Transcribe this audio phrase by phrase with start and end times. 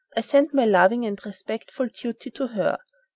[0.17, 2.79] I send my loving and respectful duty to her."